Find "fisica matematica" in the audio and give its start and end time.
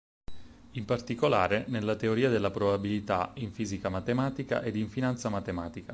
3.51-4.63